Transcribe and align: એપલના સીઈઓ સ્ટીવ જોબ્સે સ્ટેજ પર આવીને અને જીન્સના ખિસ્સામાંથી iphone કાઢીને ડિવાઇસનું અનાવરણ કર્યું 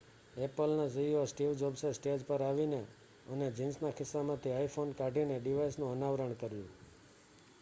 એપલના 0.43 0.85
સીઈઓ 0.89 1.19
સ્ટીવ 1.27 1.51
જોબ્સે 1.57 1.89
સ્ટેજ 1.97 2.23
પર 2.25 2.43
આવીને 2.45 2.79
અને 3.27 3.49
જીન્સના 3.53 3.93
ખિસ્સામાંથી 3.93 4.57
iphone 4.61 4.97
કાઢીને 4.97 5.37
ડિવાઇસનું 5.39 5.91
અનાવરણ 5.91 6.37
કર્યું 6.37 6.73